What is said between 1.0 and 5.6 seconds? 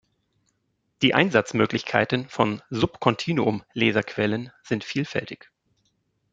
Die Einsatzmöglichkeiten von Superkontinuum-Laserquellen sind vielfältig.